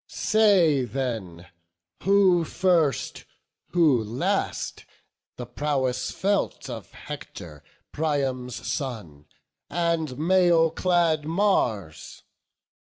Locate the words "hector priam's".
6.91-8.65